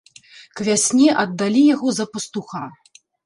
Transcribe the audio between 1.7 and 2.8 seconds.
яго за пастуха.